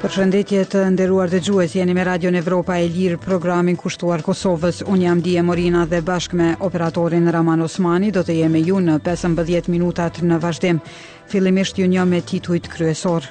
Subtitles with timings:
[0.00, 1.40] Për shëndetje të nderuar dhe
[1.78, 4.82] jeni me Radio Evropa e Lirë programin kushtuar Kosovës.
[4.86, 8.98] Unë jam Dije Morina dhe bashk me operatorin Raman Osmani, do të jemi ju në
[9.08, 10.80] 15 minutat në vazhdem.
[11.28, 13.22] fillimisht ju një me tituit kryesor.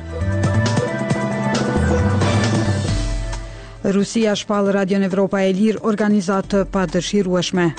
[3.83, 7.69] Rusia shpalë Radio Evropa e Lirë organizatë pa dëshirueshme.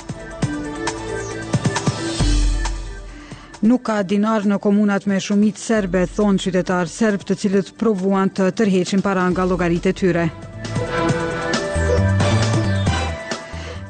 [3.67, 8.47] Nuk ka dinar në komunat me shumit serbe, thonë qytetarë serb të cilët provuan të
[8.61, 10.27] tërheqin para nga logarit e tyre.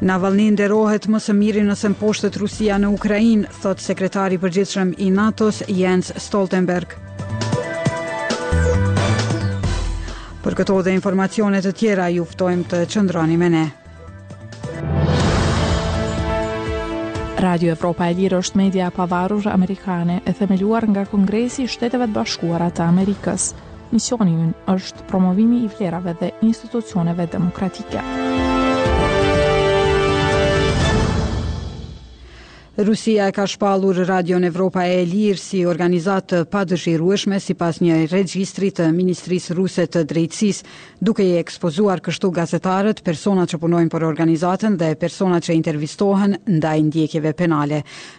[0.01, 5.11] Navalny nderohet më së miri nëse mposhtet Rusia në Ukrainë, thot sekretari i përgjithshëm i
[5.19, 6.97] NATO-s Jens Stoltenberg.
[10.45, 13.65] Për këto dhe informacione të tjera ju ftojmë të qëndroni me ne.
[17.39, 22.09] Radio Evropa e Lirë është media e pavarur amerikane e themeluar nga Kongresi i Shteteve
[22.09, 23.51] të Bashkuara të Amerikës.
[23.93, 28.07] Misioni i saj është promovimi i vlerave dhe institucioneve demokratike.
[32.79, 38.03] Rusia e ka shpalur Radio Evropa e Lirë si organizatë pa dëshirueshme si pas një
[38.13, 40.59] regjistri të Ministrisë Ruse të Drejtsis,
[41.01, 46.83] duke i ekspozuar kështu gazetarët, persona që punojnë për organizatën dhe persona që intervistohen ndaj
[46.91, 47.79] ndjekjeve penale.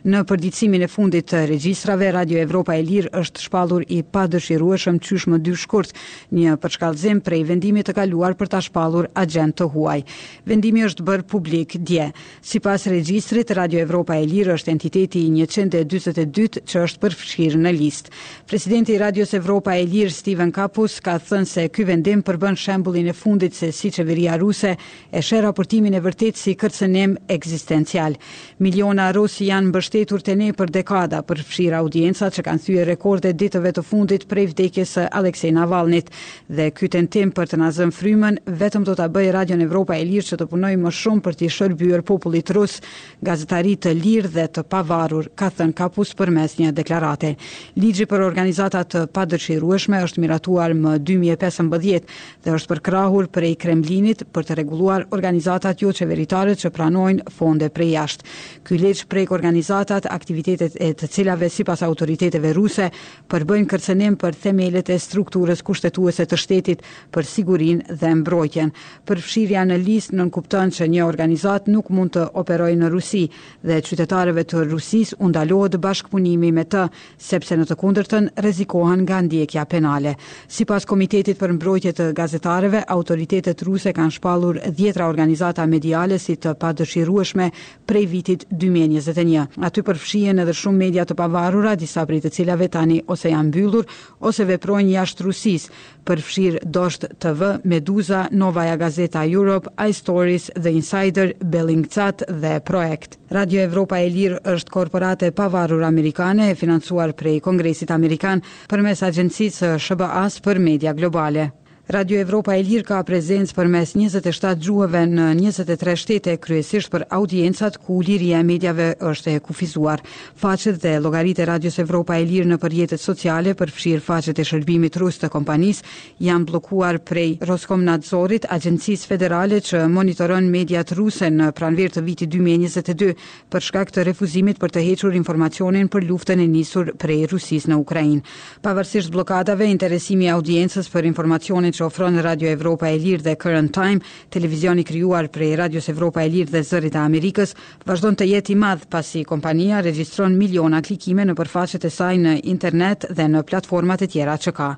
[0.10, 4.98] Në përdicimin e fundit të regjistrave, Radio Evropa e Lirë është shpalur i pa dëshirueshëm
[5.28, 5.94] më dy shkurt,
[6.34, 10.02] një përshkallëzim prej vendimit të kaluar për ta shpalur agent të huaj.
[10.50, 12.10] Vendimi është bërë publik dje.
[12.42, 18.12] Si pas regjistrit, Radio Evropa e është entiteti 142 që është përfshirë në listë.
[18.50, 23.16] Presidenti Radios Evropa e Lirë Steven Kapus ka thënë se ky vendim përbën shembullin e
[23.18, 24.76] fundit se si qeveria ruse
[25.12, 28.16] e shë raportimin e vërtet si kërcënim eksistencial.
[28.64, 33.74] Miliona rusi janë mbështetur të ne për dekada përfshirë audienca që kanë thyë rekorde ditëve
[33.78, 36.12] të fundit prej vdekjes Aleksej Navalnit
[36.50, 40.30] dhe ky tentim për të nazën frymën vetëm do të bëjë Radion Evropa e Lirë
[40.32, 42.82] që të punoj më shumë për të shërbjur popullit rusë,
[43.28, 47.34] gazetari të lirë dhe të pavarur, ka thënë kapus për mes një deklarate.
[47.82, 52.12] Ligji për organizatat të padërshirueshme është miratuar më 2015
[52.46, 57.90] dhe është përkrahur prej Kremlinit për të reguluar organizatat jo qeveritare që pranojnë fonde prej
[57.96, 58.32] jashtë.
[58.68, 62.90] Ky ligj prek organizatat aktivitetet e të cilave si pas autoriteteve ruse
[63.34, 68.74] përbëjnë kërcenim për themelet e strukturës kushtetuese të shtetit për sigurin dhe mbrojtjen.
[69.08, 73.24] Përfshirja në list nënkupton që një organizat nuk mund të operojë në Rusi
[73.68, 76.82] dhe qytetarët qytetarëve të Rusisë u ndalohet bashkëpunimi me të,
[77.24, 80.14] sepse në të kundërtën rrezikohen nga ndjekja penale.
[80.52, 86.54] Sipas Komitetit për mbrojtje të gazetarëve, autoritetet ruse kanë shpallur 10 organizata mediale si të
[86.62, 87.50] padëshirueshme
[87.88, 89.48] prej vitit 2021.
[89.68, 93.88] Aty përfshihen edhe shumë media të pavarura, disa prej të cilave tani ose janë mbyllur
[94.28, 95.72] ose veprojnë jashtë Rusisë,
[96.08, 103.20] përfshir Dosht TV, Meduza, Novaja Gazeta Europe, iStories dhe Insider, Bellingcat dhe Projekt.
[103.40, 109.76] Radio Evropa e Lirë është korporate pavarur amerikane e financuar prej Kongresit Amerikan përmes agjencisë
[109.90, 111.50] SBA për media globale.
[111.90, 117.06] Radio Evropa e Lirë ka prezencë për mes 27 gjuhëve në 23 shtete, kryesisht për
[117.16, 120.02] audiencat ku liria e medjave është e kufizuar.
[120.36, 124.44] Facet dhe logarit e Radios Evropa e Lirë në përjetet sociale për fshirë facet e
[124.50, 125.80] shërbimit rusë të kompanis
[126.20, 132.28] janë blokuar prej Roskom Nadzorit, agencis federale që monitoron mediat ruse në pranverë të viti
[132.36, 133.14] 2022
[133.56, 137.80] për shkak të refuzimit për të hequr informacionin për luftën e nisur prej Rusis në
[137.80, 138.20] Ukrajin.
[138.68, 144.00] Pavërsisht blokadave, interesimi audiencës për informacionin që ofron Radio Evropa e Lirë dhe Current Time,
[144.34, 147.54] televizioni krijuar prej Radios Evropa e Lirë dhe Zërit të Amerikës,
[147.88, 152.36] vazhdon të jetë i madh pasi kompania regjistron miliona klikime në përfaqet e saj në
[152.54, 154.72] internet dhe në platformat e tjera që ka.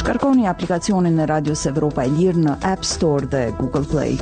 [0.00, 4.16] Shkarkoni aplikacionin e Radios Evropa e Lirë në App Store dhe Google Play.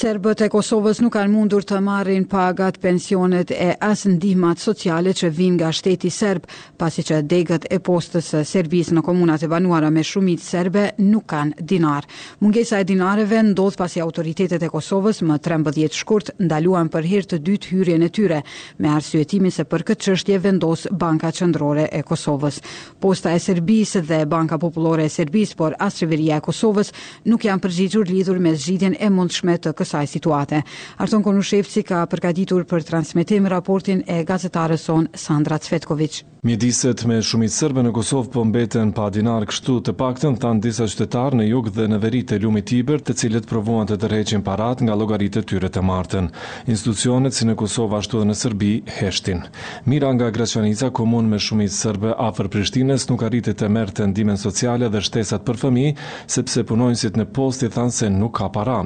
[0.00, 5.28] Serbët e Kosovës nuk kanë mundur të marrin pagat pensionet e as ndihmat sociale që
[5.36, 6.46] vinë nga shteti serb,
[6.80, 11.26] pasi që degët e postës së servis në komunat e banuara me shumit serbe nuk
[11.34, 12.06] kanë dinar.
[12.40, 17.40] Mungesa e dinareve ndodh pasi autoritetet e Kosovës më 13 shkurt ndaluan për herë të
[17.50, 18.40] dytë hyrjen e tyre,
[18.80, 22.62] me arsyetimin se për këtë çështje vendos Banka Qendrore e Kosovës.
[23.04, 26.94] Posta e Serbisë dhe Banka Popullore e Serbisë, por as qeveria e Kosovës
[27.28, 30.62] nuk janë përgjigjur lidhur me zgjidhjen e mundshme të kësaj situate.
[31.02, 36.22] Arton Konushevci ka përgatitur për transmetim raportin e gazetarës son Sandra Cvetković.
[36.42, 40.86] Mjediset me shumicë serbe në Kosovë po mbeten pa dinar kështu të paktën than disa
[40.88, 44.80] qytetar në jug dhe në veri të lumit Tiber, të cilët provuan të tërheqin parat
[44.80, 46.30] nga llogaritë të tyre të martën.
[46.72, 48.70] Institucionet si në Kosovë ashtu edhe në Serbi
[49.02, 49.42] heshtin.
[49.84, 54.88] Mira nga Graçanica komun me shumicë serbe afër Prishtinës nuk arriti të merrte ndihmën sociale
[54.88, 55.92] dhe shtesat për fëmijë
[56.38, 58.78] sepse punonjësit në postë than se nuk ka para.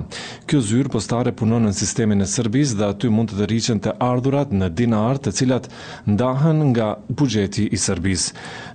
[0.50, 4.52] Kjo zyrë postare punon në sistemin e Serbis dhe aty mund të rriqen të ardhurat
[4.54, 5.64] në dinar të cilat
[6.06, 8.28] ndahen nga bugjeti i Serbis.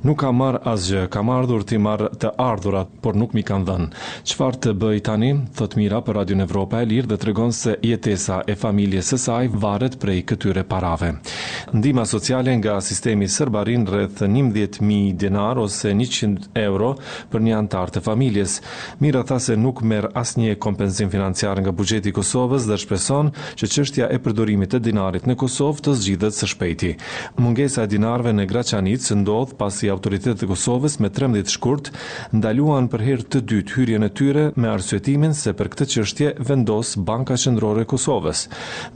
[0.03, 3.87] Nuk ka marrë asgjë, ka marrë ti marrë të ardhurat, por nuk mi kanë dhenë.
[4.31, 7.55] Qfar të bëj tani, thot mira për Radio në Evropa e Lirë dhe të regon
[7.55, 11.13] se jetesa e familje së saj varet prej këtyre parave.
[11.71, 16.91] Ndima sociale nga sistemi Serbarin rreth 11.000 dinar ose 100 euro
[17.31, 18.59] për një antar të familjes.
[18.99, 23.29] Mira tha se nuk merë asnje kompensim financiar nga bugjeti i Kosovës dhe shpreson
[23.59, 26.91] që çështja e përdorimit të dinarit në Kosovë të zgjidhet së shpejti.
[27.41, 31.91] Mungesa e dinarëve në Graçanic ndodh pasi autoritetet e Kosovës me 13 shkurt
[32.39, 36.93] ndaluan për herë të dytë hyrjen e tyre me arsyetimin se për këtë çështje vendos
[37.09, 38.43] Banka Qendrore e Kosovës.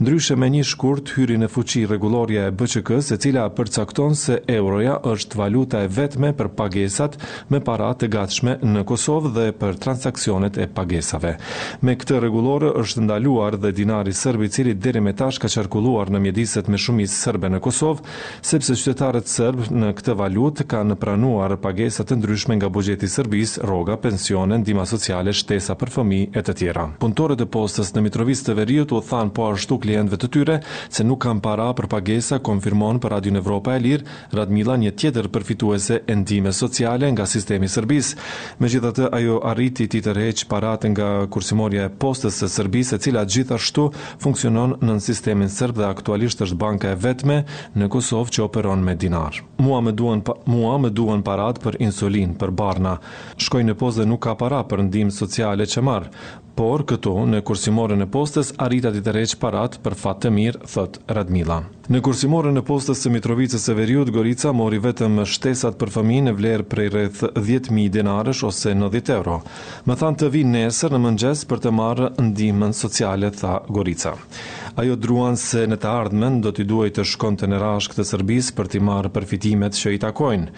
[0.02, 4.98] Ndryshe me një shkurt hyrin në fuqi rregullorja e BÇK-s e cila përcakton se euroja
[5.14, 7.18] është valuta e vetme për pagesat
[7.52, 11.36] me para të gatshme në Kosovë dhe për transaksionet e pagesave.
[11.84, 16.20] Me këtë rregullore është ndaluar dhe dinari sërbi cili dheri me tash ka qarkulluar në
[16.24, 18.04] mjediset me shumis sërbe në Kosovë,
[18.48, 23.96] sepse qytetarët sërbë në këtë valut ka pranuar pagesat të ndryshme nga bugjeti sërbis, roga,
[24.06, 26.86] pensionen, dima sociale, shtesa për fëmi e të tjera.
[27.02, 30.56] Puntore të postës në Mitrovis të Veriut u than po ashtu klientve të tyre,
[30.92, 35.28] se nuk kam para për pagesa, konfirmon për Radio Evropa e Lirë, Radmila një tjetër
[35.34, 38.14] përfituese e ndime sociale nga sistemi sërbis.
[38.58, 43.04] Me gjithatë ajo arriti ti të reqë parate nga kursimorje postës së sërbis, Serbisë, e
[43.04, 43.88] cila gjithashtu
[44.22, 47.40] funksionon nën sistemin serb dhe aktualisht është banka e vetme
[47.74, 49.40] në Kosovë që operon me dinar.
[49.58, 52.98] Mua më duan mua më duan parat për insulin, për barna.
[53.38, 56.10] Shkoj në postë dhe nuk ka para për ndihmë sociale që marr.
[56.54, 61.00] Por këtu në kursimorën e postës arrita të tërheq parat për fat të mirë, thot
[61.10, 61.56] Radmila.
[61.90, 66.34] Në kursimorën e postës së Mitrovicës së Veriut, Gorica mori vetëm shtesat për fëmijë në
[66.38, 69.40] vlerë prej rreth 10000 dinarësh ose 90 euro.
[69.90, 74.12] Më than të vi nesër në mëngjes për të marrë ndihmën sociale, tha Gorica.
[74.76, 78.04] Ajo druan se në të ardhmen do t'i duaj të shkon të në rashk të
[78.08, 80.48] Serbis për t'i marë përfitimet që i takojnë.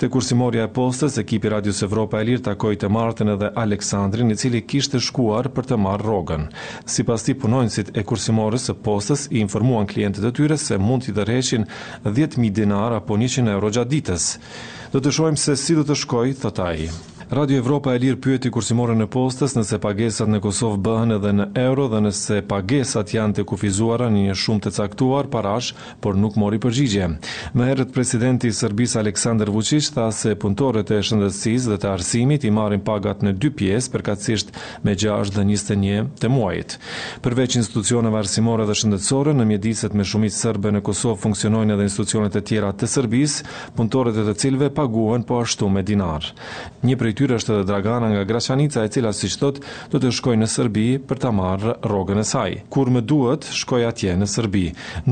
[0.00, 4.36] Të kursimoria e postës, ekipi Radius Evropa e Lirë takoj të martën edhe Aleksandrin, i
[4.36, 6.44] cili kishtë shkuar për të marë rogën.
[6.84, 11.06] Si pas ti punojnësit e kursimorës e postës, i informuan klientët e tyre se mund
[11.08, 11.64] t'i dërheqin
[12.04, 14.28] 10.000 dinar apo 100 euro gjatë ditës.
[14.92, 16.78] Do të shojmë se si do të shkoj, thotaj.
[17.32, 21.12] Radio Evropa e Lirë pyeti kur si morën e postës nëse pagesat në Kosovë bëhen
[21.14, 25.70] edhe në euro dhe nëse pagesat janë të kufizuara në një shumë të caktuar parash,
[26.04, 27.06] por nuk mori përgjigje.
[27.56, 32.44] Më herët presidenti i Serbisë Aleksandar Vučić tha se punëtorët e shëndetësisë dhe të arsimit
[32.44, 34.52] i marrin pagat në dy pjesë, përkatësisht
[34.84, 36.76] me 6 dhe 21 të muajit.
[37.24, 42.36] Përveç institucioneve arsimore dhe shëndetësore, në mjediset me shumicë serbe në Kosovë funksionojnë edhe institucionet
[42.36, 43.48] e tjera të Serbisë,
[43.80, 46.28] punëtorët e të cilëve paguhen po ashtu me dinar.
[46.84, 49.60] Një prej tyre është edhe Dragana nga Graçanica, e cila siç thot,
[49.92, 52.56] do të shkojë në Serbi për ta marrë rrogën e saj.
[52.72, 54.62] Kur më duhet, shkoj atje në Serbi.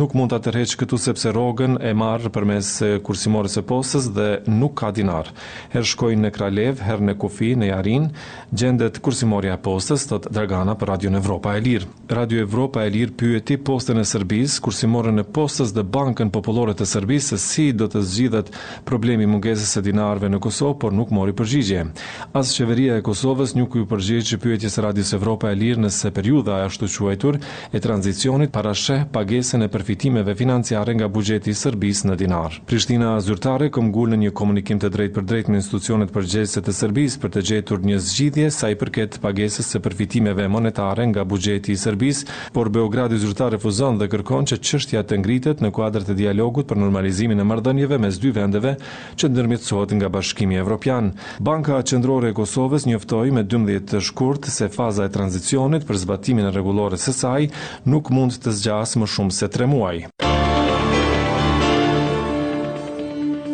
[0.01, 2.69] Nuk mund ta tërheq këtu sepse rrogën e marr përmes
[3.07, 5.31] kursimorës së postës dhe nuk ka dinar.
[5.77, 8.09] Herë shkoj në Kralev, herë në Kufi, në Jarin,
[8.51, 11.91] gjendet kursimorja e postës, thot Dragana për Radio Evropa e Lirë.
[12.17, 16.91] Radio Evropa e Lirë pyeti postën e Serbisë, kursimorën e postës dhe Bankën Popullore të
[16.91, 18.51] Serbisë se si do të zgjidhet
[18.91, 21.90] problemi mungesës së dinarëve në Kosovë, por nuk mori përgjigje.
[22.37, 26.11] As qeveria e Kosovës nuk ju përgjigj që pyetjes e Radios Evropa e Lirë nëse
[26.15, 27.39] periudha e ashtu quajtur
[27.75, 32.59] e tranzicionit para shë pagesën e përfitimeve financiare nga buxheti i Serbisë në dinar.
[32.71, 37.21] Prishtina zyrtare këmgul në një komunikim të drejtë për drejtë me institucionet përgjegjëse të Serbisë
[37.25, 41.81] për të gjetur një zgjidhje sa i përket pagesës së përfitimeve monetare nga buxheti i
[41.83, 46.69] Serbisë, por Beogradi zyrtar refuzon dhe kërkon që çështja të ngritet në kuadër të dialogut
[46.71, 48.77] për normalizimin e marrëdhënieve mes dy vendeve
[49.19, 51.13] që ndërmjetësohet nga Bashkimi Evropian.
[51.41, 56.49] Banka qendrore e Kosovës njoftoi me 12 të shkurt se faza e tranzicionit për zbatimin
[56.49, 57.49] e rregullores së saj
[57.85, 60.05] nuk mund të zgjas më shumë se 3 muaj.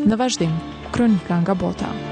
[0.06, 0.52] Në vazhdim,
[0.94, 2.05] kronika nga Botan.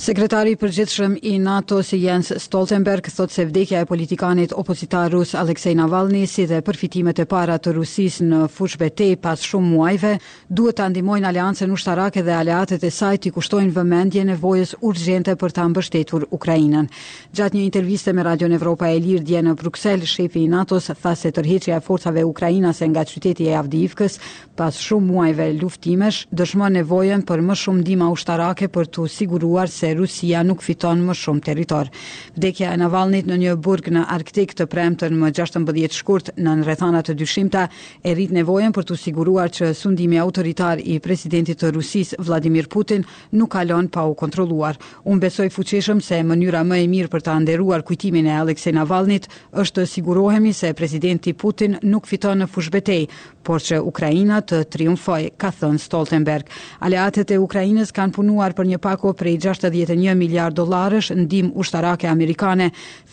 [0.00, 5.34] Sekretari i përgjithshëm i NATO si Jens Stoltenberg thot se vdekja e politikanit opozitar rus
[5.36, 10.12] Aleksej Navalny si dhe përfitimet e para të Rusis në fush betej pas shumë muajve
[10.48, 15.54] duhet të andimojnë aleancën ushtarake dhe aleatet e saj të kushtojnë vëmendje nevojës urgjente për
[15.58, 16.88] të mbështetur Ukrajinën.
[17.36, 21.12] Gjatë një interviste me Radion Evropa e Lirë dje në Bruxelles, shefi i NATO-s tha
[21.12, 24.16] se tërheqja e forcave ukrainase nga qyteti e Avdivkës
[24.56, 29.89] pas shumë muajve luftimesh dëshmon nevojën për më shumë ndihmë ushtarake për të siguruar se
[29.96, 31.90] Rusia nuk fiton më shumë territor.
[32.36, 37.02] Vdekja e Navalnit në një burg në Arktik të premtën më 16 shkurt në rrethana
[37.04, 37.66] të dyshimta
[38.02, 43.04] e rrit nevojën për të siguruar që sundimi autoritar i presidentit të Rusis Vladimir Putin
[43.32, 44.78] nuk kalon pa u kontrolluar.
[45.04, 49.28] Unë besoj fuqishëm se mënyra më e mirë për të nderuar kujtimin e Aleksej Navalnit
[49.52, 53.08] është të sigurohemi se presidenti Putin nuk fiton në fushbetej,
[53.42, 56.48] por që Ukraina të triumfoj, ka thënë Stoltenberg.
[56.84, 59.38] Aleatet e Ukrainës kanë punuar për një pako prej
[59.86, 62.70] 1.1 miliard dolarësh ndim ushtarake amerikane,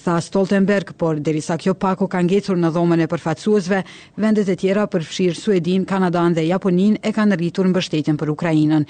[0.08, 3.82] tha Stoltenberg, por derisa kjo pako ka ngecur në dhomën e përfaqësuesve,
[4.24, 8.86] vendet e tjera përfshirë Suedin, Kanadan dhe Japonin e kanë rritur mbështetjen për Ukrainën.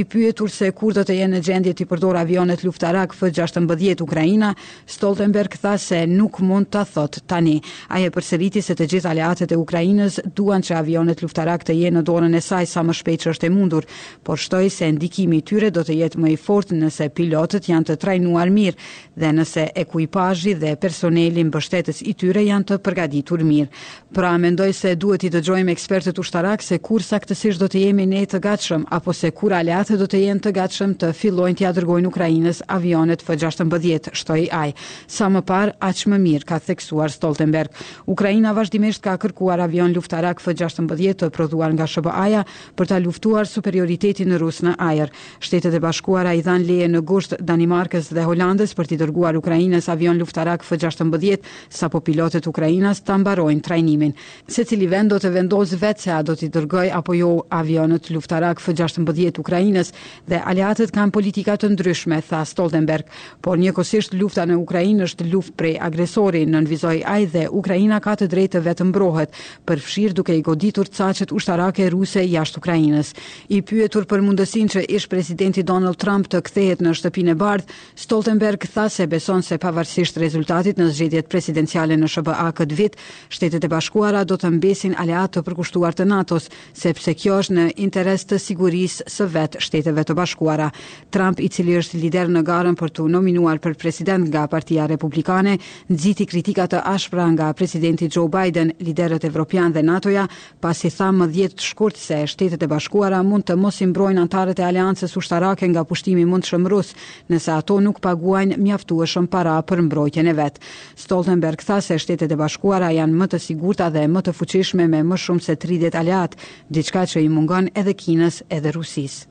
[0.00, 4.54] I pyetur se kur do të jenë në gjendje të përdor avionet luftarak F-16 Ukraina,
[4.86, 7.58] Stoltenberg tha se nuk mund të thot tani.
[7.88, 12.02] Aje përseriti se të gjithë aleatet e Ukrainës duan që avionet luftarak të jenë në
[12.08, 13.84] dorën e saj sa më shpejt që është e mundur,
[14.22, 17.86] por shtoi se ndikimi tyre do të jetë më i fortë nëse P-51 pilotët janë
[17.92, 18.88] të trajnuar mirë
[19.22, 23.68] dhe nëse ekuipazhi dhe personeli mbështetës i tyre janë të përgatitur mirë.
[24.16, 28.22] Pra mendoj se duhet i dëgjojmë ekspertët ushtarak se kur saktësisht do të jemi ne
[28.28, 32.10] të gatshëm apo se kur aleatët do të jenë të gatshëm të fillojnë të dërgojnë
[32.12, 34.74] Ukrainës avionet F-16, shtoi ai.
[35.08, 37.70] Sa më par, aq më mirë ka theksuar Stoltenberg.
[38.14, 42.42] Ukraina vazhdimisht ka kërkuar avion luftarak F-16 të prodhuar nga SBA-ja
[42.76, 45.12] për ta luftuar superioritetin rus në ajër.
[45.40, 49.88] Shtetet e Bashkuara i dhan leje në gusht Danimarkës dhe Holandës për t'i dërguar Ukrainës
[49.92, 51.42] avion luftarak F-16,
[51.74, 54.14] sa po pilotet Ukrajinës të mbarojnë trajnimin.
[54.54, 58.08] Se cili vend do të vendos vetë se a do t'i dërgoj apo jo avionët
[58.14, 59.92] luftarak F-16 Ukrainës
[60.30, 63.08] dhe aliatët kanë politikat të ndryshme, tha Stoltenberg,
[63.44, 68.28] por njëkosisht lufta në Ukrainë është luft prej agresori, nënvizoj ai dhe Ukraina ka të
[68.34, 69.36] drejtë vetë mbrohet,
[69.82, 73.08] fshirë duke i goditur caqet ushtarake ruse jashtë Ukrainës.
[73.56, 77.72] I pyetur për mundësin që ish presidenti Donald Trump të kthehet në shtëpinë e bardh,
[77.98, 82.96] Stoltenberg tha se beson se pavarësisht rezultatit në zgjedhjet presidenciale në SBA këtë vit,
[83.32, 87.66] Shtetet e Bashkuara do të mbesin aleat të përkushtuar të NATO-s, sepse kjo është në
[87.84, 90.68] interes të sigurisë së vetë Shteteve të Bashkuara.
[91.14, 95.56] Trump, i cili është lider në garën për të nominuar për president nga Partia Republikane,
[95.90, 100.26] nxiti kritikat të ashpra nga presidenti Joe Biden, liderët evropian dhe NATO-ja,
[100.60, 104.60] pasi tha më 10 shkurt se Shtetet e Bashkuara mund të mos i mbrojnë antarët
[104.60, 106.46] e aleancës ushtarake nga pushtimi mund
[106.82, 106.94] Plus,
[107.30, 110.56] nëse ato nuk paguajnë mjaftueshëm para për mbrojtjen e vet.
[111.02, 115.04] Stoltenberg tha se shtetet e bashkuara janë më të sigurta dhe më të fuqishme me
[115.12, 116.34] më shumë se 30 aleat,
[116.78, 119.22] diçka që i mungon edhe Kinës edhe Rusisë.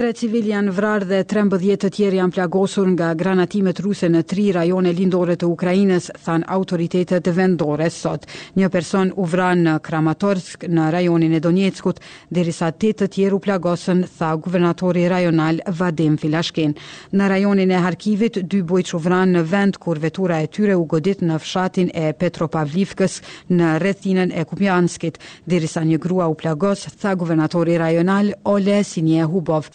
[0.00, 4.20] tre civil janë vrarë dhe tre mbëdhjet të tjerë janë plagosur nga granatimet ruse në
[4.30, 8.22] tri rajone lindore të Ukrajines, than autoritetet vendore sot.
[8.56, 12.00] Një person u vranë në Kramatorsk, në rajonin e Donetskut,
[12.32, 16.72] derisa te të tjerë u plagosën, tha guvernatori rajonal Vadim Filashkin.
[17.12, 20.88] Në rajonin e Harkivit, dy bujt u vranë në vend kur vetura e tyre u
[20.94, 23.18] godit në fshatin e Petropavlivkës
[23.52, 29.68] në rethinën e Kupjanskit, derisa një grua u plagosë, tha guvernatori rajonal Ole Sinje Hubov.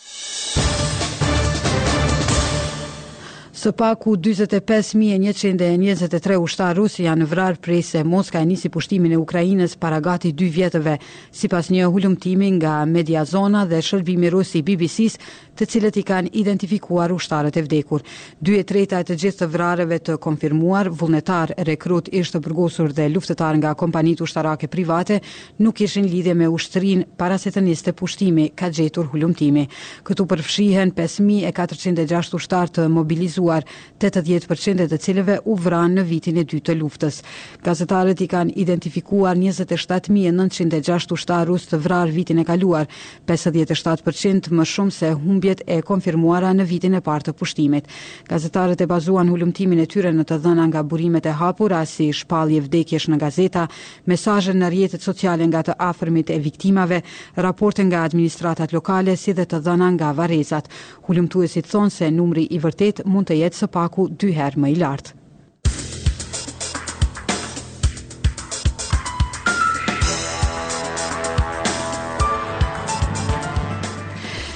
[3.66, 9.74] Së paku 25.123 ushtar rusë janë vrarë prej se Moska e nisi pushtimin e Ukrajines
[9.86, 10.94] para gati 2 vjetëve.
[11.34, 15.18] Si pas një hullumtimi nga media zona dhe shërbimi rusi BBC-s,
[15.56, 18.04] të cilët i kanë identifikuar ushtarët e vdekur.
[18.44, 23.56] Dye treta e të gjithë të vrarëve të konfirmuar, vullnetar, rekrut, ishtë përgosur dhe luftetar
[23.62, 25.22] nga kompanit ushtarake private,
[25.64, 29.66] nuk ishin lidhe me ushtrin para se të njës pushtimi ka gjetur hullumtimi.
[30.04, 33.64] Këtu përfshihen 5.406 ushtarë të mobilizuar,
[34.04, 37.22] 80% e të cilëve u vranë në vitin e dy të luftës.
[37.66, 42.90] Gazetarët i kanë identifikuar 27.906 ushtarë rusë të vrarë vitin e kaluar,
[43.30, 47.86] 57% më shumë se humbi humbjet e konfirmuara në vitin e parë të pushtimit.
[48.30, 52.62] Gazetarët e bazuan hulumtimin e tyre në të dhëna nga burimet e hapura si shpalje
[52.66, 53.68] vdekjesh në gazeta,
[54.10, 57.02] mesazhe në rrjetet sociale nga të afërmit e viktimave,
[57.46, 60.70] raporte nga administratat lokale si dhe të dhëna nga varrezat.
[61.10, 64.82] Hulumtuesit thonë se numri i vërtet mund të jetë së paku dy herë më i
[64.84, 65.18] lartë.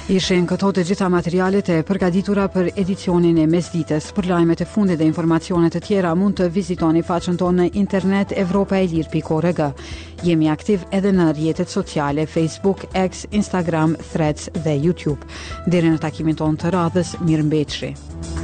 [0.10, 4.08] Ishen këto të gjitha materialet e përgatitura për edicionin e mesditës.
[4.18, 8.34] Për lajmet e fundit dhe informacionet e tjera mund të vizitoni faqën tonë në internet
[8.46, 9.62] evropaelir.org.
[10.26, 15.22] Jemi aktiv edhe në rrjetet sociale Facebook, X, Instagram, Threads dhe YouTube.
[15.70, 18.39] Deri në takimin tonë të radhës, mirëmbëjtje.